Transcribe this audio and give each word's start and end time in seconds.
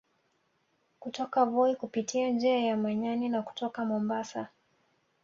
Kutoka 0.99 1.45
Voi 1.45 1.75
kupitia 1.75 2.29
njia 2.29 2.59
ya 2.59 2.77
Manyani 2.77 3.29
na 3.29 3.41
kutoka 3.41 3.85
Mombasa 3.85 4.49